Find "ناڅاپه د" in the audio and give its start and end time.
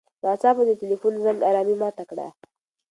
0.23-0.71